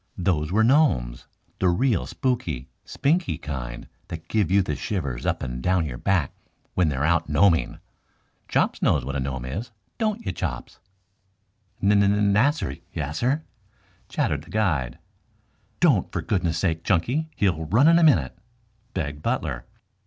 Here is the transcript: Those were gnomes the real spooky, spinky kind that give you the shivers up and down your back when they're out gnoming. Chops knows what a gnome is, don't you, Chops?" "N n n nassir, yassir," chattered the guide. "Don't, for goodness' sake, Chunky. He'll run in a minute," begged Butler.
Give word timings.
Those 0.17 0.51
were 0.51 0.63
gnomes 0.63 1.27
the 1.59 1.69
real 1.69 2.07
spooky, 2.07 2.71
spinky 2.83 3.37
kind 3.37 3.87
that 4.07 4.27
give 4.27 4.49
you 4.49 4.63
the 4.63 4.75
shivers 4.75 5.27
up 5.27 5.43
and 5.43 5.61
down 5.61 5.85
your 5.85 5.99
back 5.99 6.33
when 6.73 6.89
they're 6.89 7.05
out 7.05 7.29
gnoming. 7.29 7.77
Chops 8.47 8.81
knows 8.81 9.05
what 9.05 9.15
a 9.15 9.19
gnome 9.19 9.45
is, 9.45 9.69
don't 9.99 10.25
you, 10.25 10.31
Chops?" 10.31 10.79
"N 11.83 11.91
n 11.91 12.01
n 12.01 12.33
nassir, 12.33 12.81
yassir," 12.95 13.43
chattered 14.09 14.41
the 14.41 14.49
guide. 14.49 14.97
"Don't, 15.79 16.11
for 16.11 16.23
goodness' 16.23 16.57
sake, 16.57 16.83
Chunky. 16.83 17.29
He'll 17.35 17.65
run 17.65 17.87
in 17.87 17.99
a 17.99 18.03
minute," 18.03 18.35
begged 18.95 19.21
Butler. 19.21 19.67